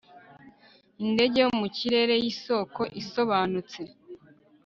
[1.03, 3.81] indege yo mu kirere yisoko isobanutse